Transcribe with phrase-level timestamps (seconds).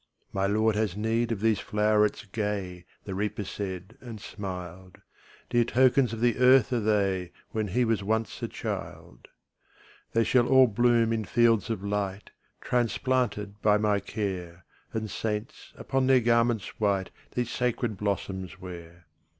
[0.33, 4.97] ``My Lord has need of these flowerets gay,'' The Reaper said, and smiled;
[5.51, 9.27] ``Dear tokens of the earth are they, Where he was once a child.
[10.15, 16.07] ``They shall all bloom in fields of light, Transplanted by my care, And saints, upon
[16.07, 19.05] their garments white, These sacred blossoms wear.''